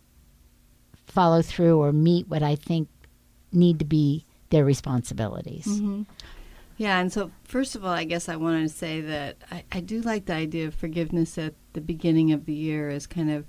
follow 1.06 1.42
through 1.42 1.80
or 1.80 1.92
meet 1.92 2.28
what 2.28 2.44
I 2.44 2.56
think 2.56 2.90
need 3.52 3.80
to 3.80 3.86
be 3.86 4.26
their 4.50 4.64
responsibilities. 4.64 5.66
Mm-hmm. 5.66 6.04
Yeah, 6.78 7.00
and 7.00 7.12
so 7.12 7.32
first 7.44 7.76
of 7.76 7.84
all, 7.84 7.92
I 7.92 8.04
guess 8.04 8.30
I 8.30 8.36
wanted 8.36 8.64
to 8.64 8.74
say 8.74 9.02
that 9.02 9.38
I, 9.52 9.64
I 9.72 9.80
do 9.80 10.02
like 10.02 10.26
the 10.26 10.34
idea 10.34 10.68
of 10.68 10.76
forgiveness 10.76 11.38
at 11.38 11.56
the 11.74 11.82
beginning 11.82 12.32
of 12.32 12.46
the 12.46 12.54
year 12.54 12.90
as 12.90 13.08
kind 13.08 13.32
of 13.32 13.46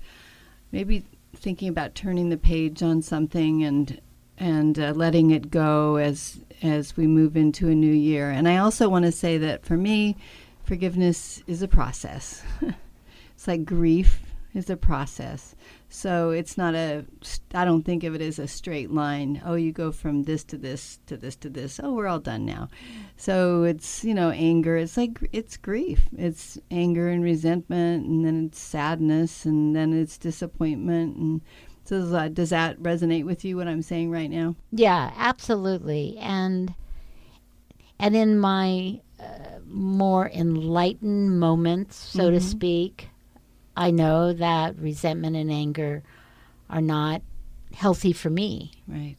maybe 0.71 1.05
thinking 1.35 1.69
about 1.69 1.93
turning 1.93 2.29
the 2.29 2.37
page 2.37 2.81
on 2.81 3.01
something 3.01 3.63
and 3.63 4.01
and 4.39 4.79
uh, 4.79 4.93
letting 4.95 5.31
it 5.31 5.51
go 5.51 5.97
as 5.97 6.39
as 6.63 6.97
we 6.97 7.05
move 7.05 7.37
into 7.37 7.69
a 7.69 7.75
new 7.75 7.93
year. 7.93 8.31
And 8.31 8.47
I 8.47 8.57
also 8.57 8.89
want 8.89 9.05
to 9.05 9.11
say 9.11 9.37
that 9.37 9.63
for 9.63 9.77
me, 9.77 10.17
forgiveness 10.63 11.43
is 11.45 11.61
a 11.61 11.67
process. 11.67 12.41
it's 12.61 13.47
like 13.47 13.63
grief 13.63 14.21
is 14.55 14.69
a 14.71 14.77
process. 14.77 15.55
So 15.91 16.29
it's 16.29 16.55
not 16.55 16.75
a, 16.75 17.03
I 17.55 17.65
don't 17.65 17.81
think 17.81 18.03
of 18.03 18.13
it 18.13 18.21
as 18.21 18.37
a 18.37 18.47
straight 18.47 18.91
line. 18.91 19.41
Oh, 19.43 19.55
you 19.55 19.71
go 19.71 19.91
from 19.91 20.23
this 20.23 20.43
to 20.45 20.57
this 20.57 20.99
to 21.07 21.17
this 21.17 21.35
to 21.37 21.49
this. 21.49 21.79
Oh, 21.83 21.93
we're 21.93 22.07
all 22.07 22.19
done 22.19 22.45
now. 22.45 22.69
So 23.17 23.63
it's, 23.63 24.03
you 24.03 24.13
know, 24.13 24.29
anger. 24.29 24.77
It's 24.77 24.97
like, 24.97 25.17
it's 25.33 25.57
grief. 25.57 26.07
It's 26.15 26.59
anger 26.69 27.09
and 27.09 27.23
resentment, 27.23 28.05
and 28.05 28.23
then 28.23 28.45
it's 28.45 28.59
sadness, 28.59 29.45
and 29.45 29.75
then 29.75 29.91
it's 29.91 30.19
disappointment. 30.19 31.17
And 31.17 31.41
so 31.85 31.99
does 32.01 32.11
that, 32.11 32.33
does 32.35 32.51
that 32.51 32.79
resonate 32.79 33.25
with 33.25 33.43
you, 33.43 33.57
what 33.57 33.67
I'm 33.67 33.81
saying 33.81 34.11
right 34.11 34.29
now? 34.29 34.55
Yeah, 34.71 35.11
absolutely. 35.17 36.17
And, 36.19 36.75
and 37.97 38.15
in 38.15 38.37
my 38.37 39.01
uh, 39.19 39.57
more 39.65 40.29
enlightened 40.29 41.39
moments, 41.39 41.95
so 41.95 42.25
mm-hmm. 42.25 42.35
to 42.35 42.41
speak, 42.41 43.09
I 43.79 43.91
know 43.91 44.33
that 44.33 44.77
resentment 44.77 45.37
and 45.37 45.49
anger 45.49 46.03
are 46.69 46.81
not 46.81 47.21
healthy 47.73 48.11
for 48.11 48.29
me. 48.29 48.73
Right. 48.85 49.15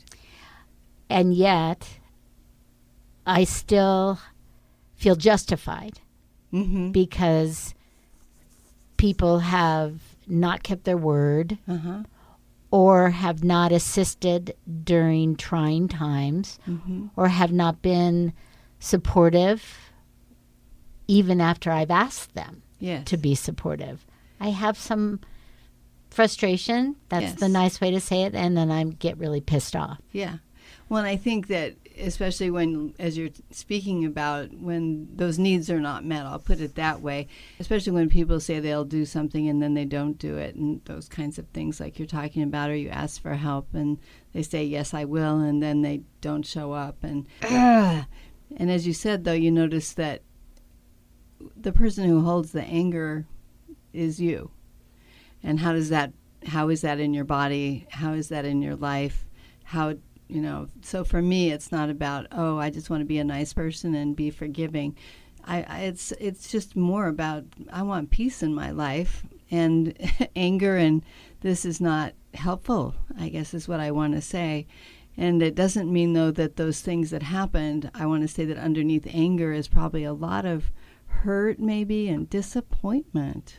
And 1.08 1.32
yet, 1.32 1.88
I 3.26 3.44
still 3.44 4.18
feel 4.96 5.16
justified 5.16 6.00
mm-hmm. 6.52 6.90
because 6.90 7.74
people 8.98 9.38
have 9.38 9.98
not 10.26 10.62
kept 10.62 10.84
their 10.84 10.98
word 10.98 11.56
uh-huh. 11.66 12.02
or 12.70 13.08
have 13.08 13.42
not 13.42 13.72
assisted 13.72 14.54
during 14.84 15.36
trying 15.36 15.88
times 15.88 16.58
mm-hmm. 16.68 17.06
or 17.16 17.28
have 17.28 17.50
not 17.50 17.80
been 17.80 18.34
supportive 18.78 19.90
even 21.08 21.40
after 21.40 21.70
I've 21.70 21.90
asked 21.90 22.34
them 22.34 22.62
yes. 22.78 23.06
to 23.06 23.16
be 23.16 23.34
supportive. 23.34 24.04
I 24.40 24.48
have 24.50 24.78
some 24.78 25.20
frustration. 26.10 26.96
That's 27.08 27.22
yes. 27.22 27.34
the 27.34 27.48
nice 27.48 27.80
way 27.80 27.90
to 27.90 28.00
say 28.00 28.22
it. 28.22 28.34
And 28.34 28.56
then 28.56 28.70
I 28.70 28.84
get 28.84 29.18
really 29.18 29.40
pissed 29.40 29.76
off. 29.76 29.98
Yeah. 30.12 30.38
Well, 30.88 31.04
I 31.04 31.16
think 31.16 31.46
that 31.48 31.74
especially 32.00 32.50
when, 32.50 32.94
as 32.98 33.16
you're 33.16 33.30
speaking 33.50 34.04
about, 34.04 34.52
when 34.54 35.08
those 35.14 35.38
needs 35.38 35.70
are 35.70 35.80
not 35.80 36.04
met, 36.04 36.26
I'll 36.26 36.38
put 36.38 36.60
it 36.60 36.74
that 36.76 37.00
way, 37.00 37.28
especially 37.58 37.92
when 37.92 38.08
people 38.08 38.40
say 38.40 38.58
they'll 38.58 38.84
do 38.84 39.04
something 39.04 39.48
and 39.48 39.62
then 39.62 39.74
they 39.74 39.84
don't 39.84 40.18
do 40.18 40.36
it, 40.36 40.54
and 40.54 40.84
those 40.84 41.08
kinds 41.08 41.38
of 41.38 41.46
things 41.48 41.80
like 41.80 41.98
you're 41.98 42.08
talking 42.08 42.42
about, 42.42 42.70
or 42.70 42.76
you 42.76 42.88
ask 42.88 43.20
for 43.20 43.34
help 43.34 43.68
and 43.74 43.98
they 44.32 44.42
say, 44.42 44.64
Yes, 44.64 44.94
I 44.94 45.04
will, 45.04 45.38
and 45.40 45.62
then 45.62 45.82
they 45.82 46.02
don't 46.20 46.46
show 46.46 46.72
up. 46.72 47.02
And, 47.02 47.26
and 47.42 48.70
as 48.70 48.86
you 48.86 48.92
said, 48.92 49.24
though, 49.24 49.32
you 49.32 49.50
notice 49.50 49.92
that 49.94 50.22
the 51.56 51.72
person 51.72 52.04
who 52.08 52.22
holds 52.22 52.52
the 52.52 52.64
anger 52.64 53.26
is 53.92 54.20
you. 54.20 54.50
And 55.42 55.60
how 55.60 55.72
does 55.72 55.88
that 55.88 56.12
how 56.46 56.68
is 56.68 56.80
that 56.80 57.00
in 57.00 57.12
your 57.12 57.24
body? 57.24 57.86
How 57.90 58.14
is 58.14 58.28
that 58.28 58.44
in 58.44 58.62
your 58.62 58.76
life? 58.76 59.26
How 59.64 59.94
you 60.28 60.40
know, 60.40 60.68
so 60.82 61.02
for 61.02 61.20
me 61.20 61.50
it's 61.50 61.72
not 61.72 61.90
about, 61.90 62.26
oh, 62.30 62.58
I 62.58 62.70
just 62.70 62.88
want 62.88 63.00
to 63.00 63.06
be 63.06 63.18
a 63.18 63.24
nice 63.24 63.52
person 63.52 63.94
and 63.94 64.14
be 64.14 64.30
forgiving. 64.30 64.96
I, 65.44 65.62
I 65.62 65.78
it's 65.80 66.12
it's 66.12 66.50
just 66.50 66.76
more 66.76 67.08
about 67.08 67.44
I 67.72 67.82
want 67.82 68.10
peace 68.10 68.42
in 68.42 68.54
my 68.54 68.70
life 68.70 69.26
and 69.50 69.94
anger 70.36 70.76
and 70.76 71.02
this 71.40 71.64
is 71.64 71.80
not 71.80 72.14
helpful, 72.34 72.94
I 73.18 73.28
guess 73.28 73.54
is 73.54 73.68
what 73.68 73.80
I 73.80 73.90
want 73.90 74.14
to 74.14 74.20
say. 74.20 74.66
And 75.16 75.42
it 75.42 75.54
doesn't 75.54 75.92
mean 75.92 76.12
though 76.12 76.30
that 76.30 76.56
those 76.56 76.80
things 76.80 77.10
that 77.10 77.22
happened, 77.22 77.90
I 77.94 78.06
want 78.06 78.22
to 78.22 78.28
say 78.28 78.44
that 78.44 78.58
underneath 78.58 79.06
anger 79.10 79.52
is 79.52 79.68
probably 79.68 80.04
a 80.04 80.12
lot 80.12 80.46
of 80.46 80.70
hurt 81.06 81.58
maybe 81.58 82.08
and 82.08 82.30
disappointment 82.30 83.58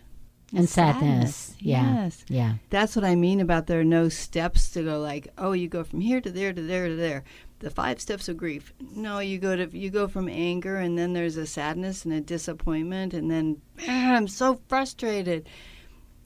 and 0.54 0.70
sadness. 0.70 1.36
sadness. 1.36 1.56
Yeah. 1.60 2.04
Yes. 2.04 2.26
Yeah. 2.28 2.54
That's 2.70 2.96
what 2.96 3.06
I 3.06 3.16
mean 3.16 3.40
about 3.40 3.68
there 3.68 3.80
are 3.80 3.86
no 3.86 4.10
steps 4.10 4.70
to 4.72 4.84
go 4.84 5.00
like, 5.00 5.30
oh, 5.38 5.54
you 5.54 5.68
go 5.68 5.84
from 5.84 6.02
here 6.02 6.22
to 6.22 6.32
there 6.32 6.54
to 6.54 6.62
there 6.62 6.88
to 6.88 6.96
there. 6.96 7.24
The 7.60 7.70
five 7.70 8.02
steps 8.02 8.28
of 8.28 8.38
grief. 8.38 8.74
No, 8.80 9.20
you 9.20 9.38
go 9.38 9.56
to 9.56 9.78
you 9.78 9.90
go 9.90 10.08
from 10.08 10.28
anger 10.28 10.78
and 10.78 10.98
then 10.98 11.14
there's 11.14 11.38
a 11.38 11.46
sadness 11.46 12.06
and 12.06 12.14
a 12.14 12.22
disappointment 12.22 13.14
and 13.14 13.30
then 13.30 13.62
ah, 13.88 14.16
I'm 14.16 14.28
so 14.28 14.60
frustrated. 14.68 15.48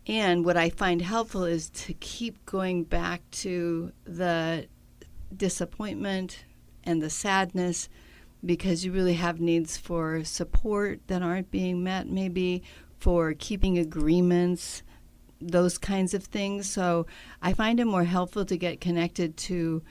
And 0.07 0.45
what 0.45 0.55
I 0.55 0.69
find 0.69 1.01
helpful 1.01 1.43
is 1.43 1.69
to 1.71 1.93
keep 1.93 2.45
going 2.45 2.83
back 2.83 3.21
to 3.31 3.91
the 4.05 4.67
disappointment 5.35 6.45
and 6.83 7.01
the 7.01 7.09
sadness 7.09 7.89
because 8.45 8.85
you 8.85 8.91
really 8.91 9.15
have 9.15 9.39
needs 9.39 9.75
for 9.75 10.23
support 10.23 10.99
that 11.07 11.23
aren't 11.23 11.49
being 11.49 11.83
met 11.83 12.07
maybe 12.07 12.61
for 12.99 13.33
keeping 13.33 13.77
agreements, 13.77 14.83
those 15.41 15.77
kinds 15.77 16.13
of 16.13 16.23
things. 16.23 16.69
So 16.69 17.05
I 17.41 17.53
find 17.53 17.79
it 17.79 17.85
more 17.85 18.03
helpful 18.03 18.45
to 18.45 18.57
get 18.57 18.81
connected 18.81 19.37
to 19.37 19.83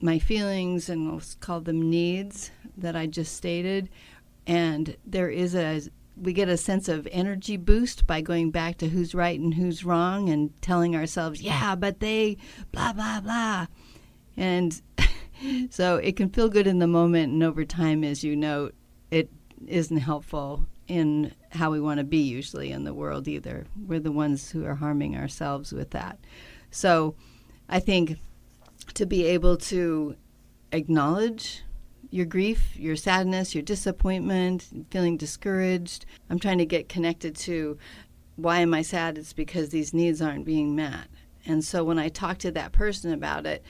my 0.00 0.18
feelings 0.18 0.88
and 0.88 1.22
call 1.40 1.60
them 1.60 1.90
needs 1.90 2.50
that 2.76 2.96
I 2.96 3.06
just 3.06 3.34
stated. 3.34 3.88
And 4.46 4.96
there 5.06 5.30
is 5.30 5.54
a 5.54 5.82
we 6.20 6.34
get 6.34 6.48
a 6.48 6.58
sense 6.58 6.88
of 6.88 7.08
energy 7.10 7.56
boost 7.56 8.06
by 8.06 8.20
going 8.20 8.50
back 8.50 8.76
to 8.78 8.88
who's 8.88 9.14
right 9.14 9.40
and 9.40 9.54
who's 9.54 9.84
wrong 9.84 10.28
and 10.28 10.50
telling 10.60 10.94
ourselves, 10.94 11.40
yeah, 11.40 11.74
but 11.74 12.00
they 12.00 12.36
blah, 12.70 12.92
blah, 12.92 13.20
blah. 13.20 13.66
And 14.36 14.80
so 15.70 15.96
it 15.96 16.16
can 16.16 16.28
feel 16.28 16.50
good 16.50 16.66
in 16.66 16.80
the 16.80 16.86
moment, 16.86 17.32
and 17.32 17.42
over 17.42 17.64
time, 17.64 18.04
as 18.04 18.22
you 18.22 18.36
note, 18.36 18.74
it 19.10 19.30
isn't 19.66 19.98
helpful 19.98 20.66
in 20.88 21.32
how 21.50 21.70
we 21.70 21.80
want 21.80 21.98
to 21.98 22.04
be 22.04 22.18
usually 22.18 22.70
in 22.70 22.84
the 22.84 22.94
world 22.94 23.28
either. 23.28 23.66
We're 23.86 24.00
the 24.00 24.12
ones 24.12 24.50
who 24.50 24.64
are 24.64 24.74
harming 24.74 25.16
ourselves 25.16 25.72
with 25.72 25.90
that. 25.90 26.18
So 26.70 27.14
I 27.68 27.80
think 27.80 28.18
to 28.94 29.06
be 29.06 29.24
able 29.26 29.56
to 29.58 30.16
acknowledge 30.72 31.62
your 32.10 32.26
grief, 32.26 32.76
your 32.76 32.96
sadness, 32.96 33.54
your 33.54 33.62
disappointment, 33.62 34.86
feeling 34.90 35.16
discouraged. 35.16 36.04
I'm 36.28 36.38
trying 36.38 36.58
to 36.58 36.66
get 36.66 36.88
connected 36.88 37.34
to 37.36 37.78
why 38.36 38.60
am 38.60 38.74
I 38.74 38.82
sad? 38.82 39.18
It's 39.18 39.32
because 39.32 39.70
these 39.70 39.94
needs 39.94 40.20
aren't 40.20 40.44
being 40.44 40.74
met. 40.74 41.08
And 41.46 41.64
so 41.64 41.84
when 41.84 41.98
I 41.98 42.08
talk 42.08 42.38
to 42.38 42.50
that 42.52 42.72
person 42.72 43.12
about 43.12 43.46
it, 43.46 43.64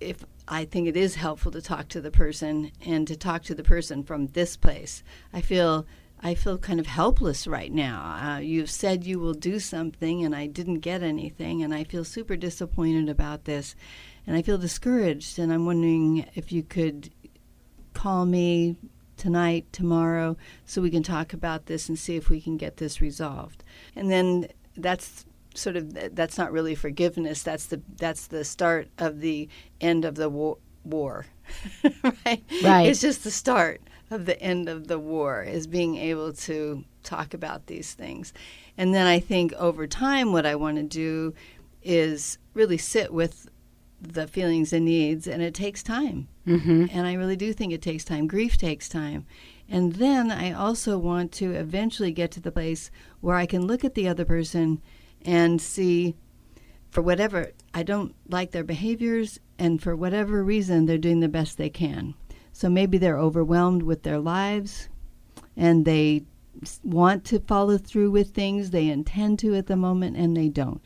if 0.00 0.24
I 0.46 0.64
think 0.64 0.88
it 0.88 0.96
is 0.96 1.14
helpful 1.14 1.50
to 1.52 1.62
talk 1.62 1.88
to 1.88 2.00
the 2.00 2.10
person 2.10 2.72
and 2.84 3.06
to 3.08 3.16
talk 3.16 3.42
to 3.44 3.54
the 3.54 3.62
person 3.62 4.02
from 4.02 4.28
this 4.28 4.56
place, 4.56 5.02
I 5.32 5.40
feel 5.40 5.86
I 6.24 6.34
feel 6.34 6.56
kind 6.56 6.80
of 6.80 6.86
helpless 6.86 7.46
right 7.46 7.70
now. 7.70 8.18
Uh, 8.18 8.38
you've 8.38 8.70
said 8.70 9.04
you 9.04 9.20
will 9.20 9.34
do 9.34 9.60
something, 9.60 10.24
and 10.24 10.34
I 10.34 10.46
didn't 10.46 10.80
get 10.80 11.02
anything, 11.02 11.62
and 11.62 11.74
I 11.74 11.84
feel 11.84 12.02
super 12.02 12.34
disappointed 12.34 13.10
about 13.10 13.44
this, 13.44 13.76
and 14.26 14.34
I 14.34 14.40
feel 14.40 14.56
discouraged. 14.56 15.38
And 15.38 15.52
I'm 15.52 15.66
wondering 15.66 16.26
if 16.34 16.50
you 16.50 16.62
could 16.62 17.10
call 17.92 18.24
me 18.24 18.78
tonight, 19.18 19.66
tomorrow, 19.70 20.38
so 20.64 20.80
we 20.80 20.90
can 20.90 21.02
talk 21.02 21.34
about 21.34 21.66
this 21.66 21.90
and 21.90 21.98
see 21.98 22.16
if 22.16 22.30
we 22.30 22.40
can 22.40 22.56
get 22.56 22.78
this 22.78 23.02
resolved. 23.02 23.62
And 23.94 24.10
then 24.10 24.48
that's 24.78 25.26
sort 25.54 25.76
of 25.76 26.16
that's 26.16 26.38
not 26.38 26.52
really 26.52 26.74
forgiveness. 26.74 27.42
That's 27.42 27.66
the 27.66 27.82
that's 27.98 28.28
the 28.28 28.44
start 28.44 28.88
of 28.96 29.20
the 29.20 29.46
end 29.78 30.06
of 30.06 30.14
the 30.14 30.30
war. 30.30 30.56
war. 30.84 31.26
right? 32.02 32.42
Right. 32.62 32.86
It's 32.86 33.02
just 33.02 33.24
the 33.24 33.30
start 33.30 33.82
of 34.10 34.26
the 34.26 34.40
end 34.40 34.68
of 34.68 34.88
the 34.88 34.98
war 34.98 35.42
is 35.42 35.66
being 35.66 35.96
able 35.96 36.32
to 36.32 36.84
talk 37.02 37.34
about 37.34 37.66
these 37.66 37.92
things. 37.94 38.32
And 38.76 38.94
then 38.94 39.06
I 39.06 39.20
think 39.20 39.52
over 39.54 39.86
time, 39.86 40.32
what 40.32 40.46
I 40.46 40.54
want 40.56 40.76
to 40.76 40.82
do 40.82 41.34
is 41.82 42.38
really 42.54 42.78
sit 42.78 43.12
with 43.12 43.48
the 44.00 44.26
feelings 44.26 44.72
and 44.72 44.84
needs, 44.84 45.26
and 45.26 45.42
it 45.42 45.54
takes 45.54 45.82
time. 45.82 46.28
Mm-hmm. 46.46 46.86
And 46.90 47.06
I 47.06 47.14
really 47.14 47.36
do 47.36 47.52
think 47.52 47.72
it 47.72 47.82
takes 47.82 48.04
time. 48.04 48.26
Grief 48.26 48.58
takes 48.58 48.88
time. 48.88 49.26
And 49.68 49.94
then 49.94 50.30
I 50.30 50.52
also 50.52 50.98
want 50.98 51.32
to 51.32 51.52
eventually 51.52 52.12
get 52.12 52.30
to 52.32 52.40
the 52.40 52.52
place 52.52 52.90
where 53.20 53.36
I 53.36 53.46
can 53.46 53.66
look 53.66 53.84
at 53.84 53.94
the 53.94 54.08
other 54.08 54.26
person 54.26 54.82
and 55.22 55.60
see, 55.60 56.16
for 56.90 57.00
whatever, 57.00 57.52
I 57.72 57.82
don't 57.82 58.14
like 58.28 58.50
their 58.50 58.64
behaviors, 58.64 59.40
and 59.58 59.82
for 59.82 59.96
whatever 59.96 60.44
reason, 60.44 60.84
they're 60.84 60.98
doing 60.98 61.20
the 61.20 61.28
best 61.28 61.56
they 61.56 61.70
can. 61.70 62.14
So 62.54 62.70
maybe 62.70 62.98
they're 62.98 63.18
overwhelmed 63.18 63.82
with 63.82 64.04
their 64.04 64.20
lives 64.20 64.88
and 65.56 65.84
they 65.84 66.24
want 66.84 67.24
to 67.24 67.40
follow 67.40 67.76
through 67.78 68.12
with 68.12 68.30
things, 68.30 68.70
they 68.70 68.88
intend 68.88 69.40
to 69.40 69.56
at 69.56 69.66
the 69.66 69.74
moment, 69.74 70.16
and 70.16 70.36
they 70.36 70.48
don't. 70.48 70.80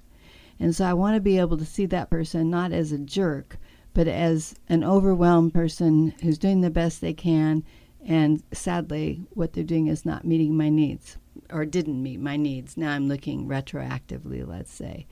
And 0.59 0.75
so 0.75 0.87
I 0.87 0.95
want 0.95 1.15
to 1.17 1.21
be 1.21 1.39
able 1.39 1.59
to 1.59 1.67
see 1.67 1.85
that 1.85 2.09
person 2.09 2.49
not 2.49 2.73
as 2.73 2.91
a 2.91 2.99
jerk, 2.99 3.59
but 3.93 4.09
as 4.09 4.55
an 4.71 4.83
overwhelmed 4.83 5.53
person 5.53 6.15
who's 6.23 6.39
doing 6.39 6.63
the 6.63 6.71
best 6.71 7.03
they 7.03 7.13
can. 7.13 7.63
And 8.03 8.43
sadly, 8.51 9.21
what 9.35 9.53
they're 9.53 9.63
doing 9.63 9.89
is 9.89 10.07
not 10.07 10.25
meeting 10.25 10.57
my 10.57 10.71
needs 10.71 11.19
or 11.51 11.67
didn't 11.67 12.03
meet 12.03 12.19
my 12.19 12.39
needs. 12.39 12.79
Now 12.79 12.93
I'm 12.93 13.09
looking 13.09 13.47
retroactively, 13.47 14.47
let's 14.49 14.73
say. 14.73 15.07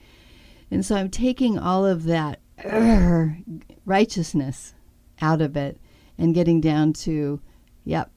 And 0.70 0.86
so 0.86 0.96
I'm 0.96 1.10
taking 1.10 1.58
all 1.58 1.84
of 1.84 2.04
that 2.04 2.40
righteousness 3.84 4.72
out 5.20 5.42
of 5.42 5.54
it 5.54 5.78
and 6.18 6.34
getting 6.34 6.60
down 6.60 6.92
to, 6.92 7.40
yep, 7.84 8.10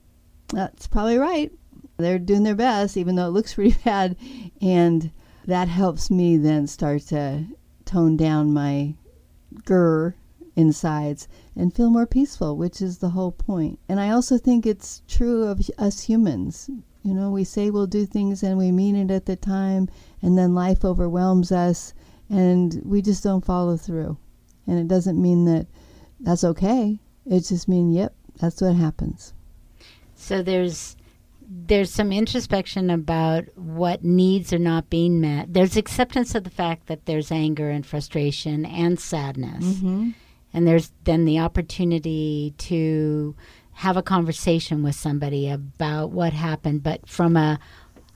that's 0.53 0.87
probably 0.87 1.17
right. 1.17 1.51
They're 1.97 2.19
doing 2.19 2.43
their 2.43 2.55
best, 2.55 2.97
even 2.97 3.15
though 3.15 3.27
it 3.27 3.31
looks 3.31 3.53
pretty 3.55 3.75
bad. 3.83 4.15
And 4.61 5.11
that 5.45 5.67
helps 5.67 6.09
me 6.09 6.37
then 6.37 6.67
start 6.67 7.01
to 7.07 7.45
tone 7.85 8.15
down 8.17 8.53
my 8.53 8.93
grr 9.63 10.13
insides 10.55 11.27
and 11.55 11.73
feel 11.73 11.89
more 11.89 12.05
peaceful, 12.05 12.55
which 12.55 12.81
is 12.81 12.97
the 12.97 13.09
whole 13.09 13.31
point. 13.31 13.79
And 13.87 13.99
I 13.99 14.09
also 14.11 14.37
think 14.37 14.65
it's 14.65 15.01
true 15.07 15.43
of 15.43 15.61
us 15.77 16.01
humans. 16.01 16.69
You 17.03 17.13
know, 17.13 17.31
we 17.31 17.43
say 17.43 17.69
we'll 17.69 17.87
do 17.87 18.05
things 18.05 18.43
and 18.43 18.57
we 18.57 18.71
mean 18.71 18.95
it 18.95 19.09
at 19.09 19.25
the 19.25 19.37
time, 19.37 19.87
and 20.21 20.37
then 20.37 20.53
life 20.53 20.83
overwhelms 20.83 21.51
us 21.51 21.93
and 22.29 22.81
we 22.85 23.01
just 23.01 23.23
don't 23.23 23.45
follow 23.45 23.77
through. 23.77 24.17
And 24.67 24.77
it 24.77 24.87
doesn't 24.87 25.19
mean 25.19 25.45
that 25.45 25.67
that's 26.19 26.43
okay. 26.43 26.99
It 27.29 27.41
just 27.41 27.67
means, 27.67 27.95
yep, 27.95 28.13
that's 28.39 28.61
what 28.61 28.75
happens. 28.75 29.33
So 30.15 30.41
there's 30.41 30.97
there's 31.51 31.91
some 31.91 32.11
introspection 32.11 32.91
about 32.91 33.45
what 33.55 34.03
needs 34.03 34.53
are 34.53 34.59
not 34.59 34.89
being 34.89 35.19
met. 35.19 35.51
There's 35.51 35.77
acceptance 35.77 36.35
of 36.35 36.43
the 36.43 36.49
fact 36.51 36.87
that 36.87 37.05
there's 37.05 37.31
anger 37.31 37.71
and 37.71 37.83
frustration 37.83 38.65
and 38.65 38.99
sadness. 38.99 39.65
Mm-hmm. 39.65 40.09
And 40.53 40.67
there's 40.67 40.91
then 41.05 41.25
the 41.25 41.39
opportunity 41.39 42.53
to 42.59 43.35
have 43.73 43.97
a 43.97 44.03
conversation 44.03 44.83
with 44.83 44.95
somebody 44.95 45.49
about 45.49 46.11
what 46.11 46.33
happened, 46.33 46.83
but 46.83 47.07
from 47.07 47.35
a 47.35 47.59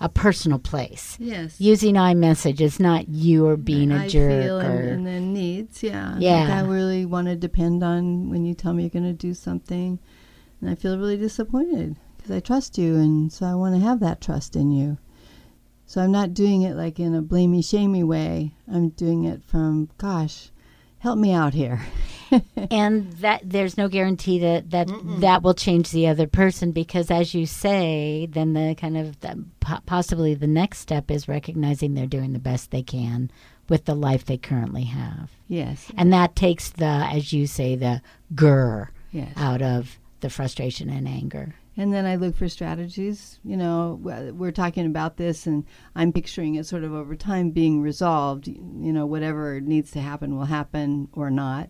a 0.04 0.10
personal 0.10 0.60
place. 0.60 1.18
Yes. 1.18 1.60
Using 1.62 1.96
I-message 1.96 2.60
is 2.60 2.78
not 2.78 3.08
you 3.08 3.48
or 3.48 3.56
being 3.56 3.90
a 3.90 4.04
I 4.04 4.08
jerk 4.10 4.44
feel 4.44 4.60
or 4.60 4.66
and, 4.66 4.90
and 4.90 5.08
then 5.08 5.34
needs, 5.34 5.82
yeah. 5.82 6.18
Yeah. 6.20 6.42
Like 6.42 6.50
I 6.50 6.62
really 6.68 7.06
want 7.06 7.28
to 7.30 7.38
depend 7.38 7.84
on 7.84 8.30
when 8.30 8.44
you 8.44 8.54
tell 8.54 8.74
me 8.74 8.84
you're 8.84 8.90
going 8.90 9.06
to 9.06 9.14
do 9.14 9.34
something, 9.34 9.98
and 10.60 10.70
I 10.70 10.76
feel 10.76 10.98
really 10.98 11.16
disappointed 11.16 11.96
because 12.18 12.32
I 12.32 12.42
trust 12.42 12.78
you, 12.78 12.96
and 12.96 13.32
so 13.32 13.46
I 13.46 13.56
want 13.56 13.76
to 13.76 13.82
have 13.82 14.02
that 14.02 14.20
trust 14.20 14.58
in 14.58 14.72
you. 14.72 14.98
So 15.86 16.02
I'm 16.02 16.12
not 16.12 16.34
doing 16.34 16.64
it 16.64 16.76
like 16.76 17.00
in 17.00 17.16
a 17.16 17.22
blamey, 17.22 17.64
shamey 17.64 18.04
way. 18.04 18.56
I'm 18.70 18.90
doing 18.90 19.24
it 19.24 19.42
from, 19.46 19.90
gosh, 19.98 20.52
help 21.00 21.18
me 21.18 21.32
out 21.32 21.54
here. 21.54 21.82
and 22.72 23.12
that 23.14 23.42
there's 23.44 23.78
no 23.78 23.88
guarantee 23.88 24.40
that 24.40 24.70
that 24.72 24.88
that 25.20 25.44
will 25.44 25.54
change 25.54 25.92
the 25.92 26.08
other 26.08 26.28
person 26.28 26.72
because 26.72 27.12
as 27.12 27.34
you 27.34 27.46
say 27.46 28.28
then 28.32 28.54
the 28.54 28.76
kind 28.80 28.98
of 28.98 29.20
the, 29.22 29.44
possibly 29.86 30.34
the 30.34 30.48
next 30.48 30.80
step 30.80 31.10
is 31.12 31.28
recognizing 31.28 31.94
they're 31.94 32.06
doing 32.08 32.34
the 32.34 32.40
best 32.40 32.72
they 32.72 32.84
can 32.84 33.30
with 33.70 33.86
the 33.86 33.96
life 33.96 34.26
they 34.26 34.38
currently 34.38 34.84
have 34.84 35.32
yes. 35.48 35.92
and 35.98 36.12
that 36.12 36.36
takes 36.36 36.70
the 36.72 36.86
as 36.86 37.32
you 37.34 37.48
say 37.48 37.76
the 37.76 38.02
grr 38.34 38.88
Yes. 39.12 39.32
out 39.38 39.62
of 39.62 40.00
the 40.22 40.30
frustration 40.30 40.90
and 40.90 41.08
anger 41.08 41.54
And 41.78 41.94
then 41.94 42.06
I 42.06 42.16
look 42.16 42.36
for 42.36 42.48
strategies. 42.50 43.40
You 43.44 43.58
know, 43.58 44.00
we're 44.02 44.52
talking 44.52 44.86
about 44.86 45.18
this, 45.18 45.48
and 45.48 45.66
I'm 45.96 46.14
picturing 46.14 46.56
it 46.56 46.66
sort 46.68 46.84
of 46.84 46.94
over 46.94 47.16
time 47.16 47.50
being 47.50 47.82
resolved. 47.82 48.48
You 48.48 48.94
know, 48.94 49.06
whatever 49.08 49.60
needs 49.60 49.90
to 49.92 50.00
happen 50.00 50.36
will 50.36 50.46
happen 50.46 51.10
or 51.14 51.32
not. 51.32 51.70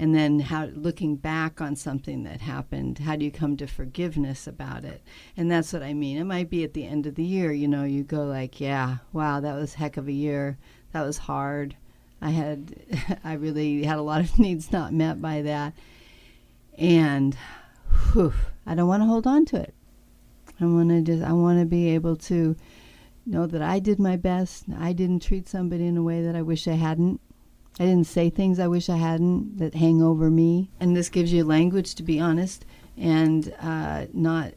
And 0.00 0.14
then 0.14 0.40
how 0.40 0.64
looking 0.64 1.16
back 1.16 1.60
on 1.60 1.76
something 1.76 2.22
that 2.22 2.40
happened, 2.40 3.00
how 3.00 3.16
do 3.16 3.24
you 3.26 3.30
come 3.30 3.58
to 3.58 3.66
forgiveness 3.66 4.46
about 4.46 4.82
it? 4.82 5.02
And 5.36 5.50
that's 5.50 5.74
what 5.74 5.82
I 5.82 5.92
mean. 5.92 6.16
It 6.16 6.24
might 6.24 6.48
be 6.48 6.64
at 6.64 6.72
the 6.72 6.86
end 6.86 7.04
of 7.04 7.16
the 7.16 7.22
year, 7.22 7.52
you 7.52 7.68
know, 7.68 7.84
you 7.84 8.02
go 8.02 8.24
like, 8.24 8.62
yeah, 8.62 8.96
wow, 9.12 9.40
that 9.40 9.56
was 9.56 9.74
heck 9.74 9.98
of 9.98 10.08
a 10.08 10.12
year. 10.12 10.56
That 10.94 11.02
was 11.02 11.18
hard. 11.18 11.76
I 12.22 12.30
had 12.30 12.76
I 13.24 13.34
really 13.34 13.84
had 13.84 13.98
a 13.98 14.02
lot 14.02 14.22
of 14.22 14.38
needs 14.38 14.72
not 14.72 14.94
met 14.94 15.20
by 15.20 15.42
that. 15.42 15.74
And 16.78 17.36
whew, 18.12 18.32
I 18.64 18.74
don't 18.74 18.88
want 18.88 19.02
to 19.02 19.06
hold 19.06 19.26
on 19.26 19.44
to 19.46 19.56
it. 19.56 19.74
I 20.62 20.64
want 20.64 20.88
to 20.88 21.02
just 21.02 21.22
I 21.22 21.32
want 21.32 21.60
to 21.60 21.66
be 21.66 21.90
able 21.90 22.16
to 22.16 22.56
know 23.26 23.46
that 23.46 23.60
I 23.60 23.80
did 23.80 23.98
my 23.98 24.16
best. 24.16 24.64
I 24.78 24.94
didn't 24.94 25.20
treat 25.20 25.46
somebody 25.46 25.86
in 25.86 25.98
a 25.98 26.02
way 26.02 26.22
that 26.22 26.34
I 26.34 26.40
wish 26.40 26.66
I 26.66 26.76
hadn't. 26.76 27.20
I 27.80 27.84
didn't 27.86 28.06
say 28.06 28.28
things 28.30 28.58
I 28.60 28.68
wish 28.68 28.88
I 28.90 28.96
hadn't 28.96 29.56
that 29.58 29.74
hang 29.74 30.02
over 30.02 30.30
me. 30.30 30.70
And 30.78 30.94
this 30.94 31.08
gives 31.08 31.32
you 31.32 31.42
language 31.44 31.94
to 31.96 32.02
be 32.02 32.20
honest 32.20 32.64
and 32.98 33.52
uh, 33.60 34.04
not 34.12 34.52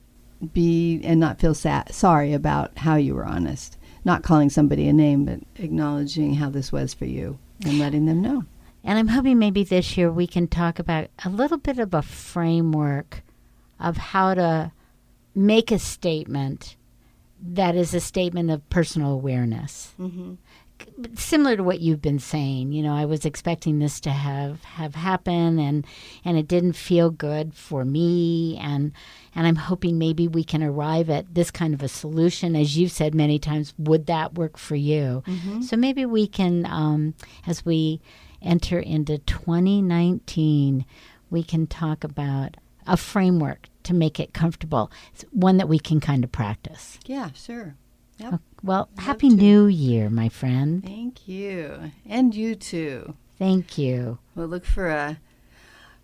be 0.54 1.00
and 1.04 1.20
not 1.22 1.40
feel 1.40 1.54
sa- 1.56 1.86
sorry 1.90 2.34
about 2.34 2.78
how 2.78 2.96
you 2.98 3.16
were 3.16 3.26
honest. 3.26 3.78
Not 4.04 4.24
calling 4.24 4.50
somebody 4.50 4.90
a 4.90 4.94
name, 4.94 5.24
but 5.24 5.40
acknowledging 5.56 6.34
how 6.36 6.50
this 6.50 6.72
was 6.74 6.94
for 6.94 7.06
you 7.06 7.40
and 7.66 7.80
letting 7.80 8.06
them 8.08 8.22
know. 8.22 8.44
and 8.84 9.00
i'm 9.00 9.08
hoping 9.08 9.40
maybe 9.40 9.64
this 9.64 9.96
year 9.96 10.12
we 10.12 10.28
can 10.28 10.46
talk 10.50 10.78
about 10.80 11.08
a 11.24 11.30
little 11.30 11.58
bit 11.58 11.80
of 11.80 11.94
a 11.94 12.02
framework 12.02 13.22
of 13.80 13.96
how 13.96 14.34
to 14.34 14.70
make 15.34 15.72
a 15.72 15.80
statement 15.80 16.76
that 17.42 17.74
is 17.76 17.94
a 17.94 18.00
statement 18.02 18.52
of 18.52 18.70
personal 18.70 19.14
awareness 19.14 19.94
Mm-hmm. 19.98 20.34
Similar 21.16 21.58
to 21.58 21.64
what 21.64 21.80
you've 21.80 22.02
been 22.02 22.20
saying. 22.20 22.72
You 22.72 22.84
know, 22.84 22.94
I 22.94 23.06
was 23.06 23.26
expecting 23.26 23.80
this 23.80 24.00
to 24.02 24.12
have 24.12 24.64
have 24.64 24.96
happen, 24.96 25.60
and 25.60 25.86
and 26.24 26.38
it 26.38 26.48
didn't 26.48 26.74
feel 26.74 27.10
good 27.10 27.54
for 27.54 27.86
me, 27.86 28.58
and 28.62 28.92
and 29.36 29.48
I'm 29.48 29.56
hoping 29.56 29.98
maybe 29.98 30.28
we 30.28 30.44
can 30.44 30.64
arrive 30.64 31.10
at 31.10 31.34
this 31.34 31.52
kind 31.52 31.74
of 31.74 31.82
a 31.82 31.88
solution. 31.88 32.56
As 32.56 32.78
you've 32.78 32.92
said 32.92 33.16
many 33.16 33.40
times, 33.40 33.74
would 33.78 34.08
that 34.08 34.36
work 34.36 34.58
for 34.58 34.76
you? 34.76 35.24
Mm-hmm. 35.26 35.62
So 35.62 35.78
maybe 35.78 36.06
we 36.06 36.28
can, 36.28 36.66
um, 36.66 37.16
as 37.48 37.66
we 37.66 38.02
enter 38.42 38.80
into 38.80 39.18
2019, 39.20 40.86
we 41.30 41.44
can 41.44 41.68
talk 41.68 42.04
about 42.04 42.58
a 42.86 42.98
framework 42.98 43.70
to 43.84 43.94
make 43.94 44.20
it 44.20 44.34
comfortable, 44.34 44.92
It's 45.14 45.26
one 45.32 45.58
that 45.58 45.68
we 45.68 45.80
can 45.80 46.00
kind 46.00 46.24
of 46.24 46.32
practice. 46.32 47.00
Yeah, 47.06 47.32
sure. 47.34 47.76
Yep. 48.18 48.42
Well, 48.64 48.90
Love 48.96 49.06
happy 49.06 49.30
to. 49.30 49.36
New 49.36 49.66
Year, 49.66 50.10
my 50.10 50.30
friend. 50.30 50.84
Thank 50.84 51.28
you. 51.28 51.92
And 52.06 52.34
you 52.34 52.56
too. 52.56 53.16
Thank 53.38 53.78
you. 53.78 54.20
We'll 54.36 54.48
look 54.48 54.66
for 54.66 54.90
a 54.90 55.20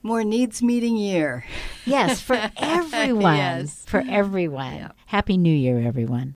more 0.01 0.23
needs 0.23 0.61
meeting 0.61 0.97
year. 0.97 1.45
Yes, 1.85 2.21
for 2.21 2.51
everyone. 2.57 3.37
Yes. 3.37 3.85
For 3.87 4.03
everyone. 4.07 4.75
Yeah. 4.75 4.91
Happy 5.05 5.37
New 5.37 5.53
Year, 5.55 5.79
everyone. 5.79 6.27